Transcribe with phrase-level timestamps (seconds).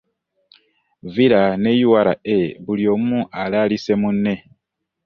[1.13, 2.13] Villa ne URA
[2.65, 4.33] buli omu alaalise munne.